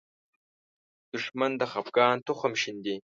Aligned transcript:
دښمن 1.11 1.51
د 1.57 1.61
خپګان 1.71 2.17
تخم 2.27 2.53
شیندي 2.61 2.95